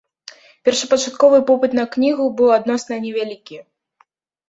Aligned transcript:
Першапачатковы 0.69 1.37
попыт 1.51 1.71
на 1.81 1.85
кнігу 1.99 2.25
быў 2.43 2.53
адносна 2.59 3.01
невялікі. 3.09 3.65